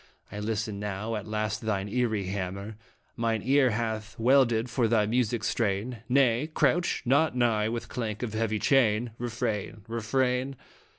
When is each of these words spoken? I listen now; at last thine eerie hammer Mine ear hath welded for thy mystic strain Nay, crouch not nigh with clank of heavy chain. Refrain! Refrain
I 0.31 0.39
listen 0.39 0.79
now; 0.79 1.13
at 1.15 1.27
last 1.27 1.61
thine 1.61 1.87
eerie 1.87 2.23
hammer 2.23 2.75
Mine 3.15 3.43
ear 3.45 3.69
hath 3.69 4.17
welded 4.17 4.67
for 4.67 4.87
thy 4.87 5.05
mystic 5.05 5.43
strain 5.43 5.99
Nay, 6.09 6.49
crouch 6.51 7.03
not 7.05 7.37
nigh 7.37 7.69
with 7.69 7.87
clank 7.87 8.23
of 8.23 8.33
heavy 8.33 8.57
chain. 8.57 9.11
Refrain! 9.19 9.83
Refrain 9.87 10.55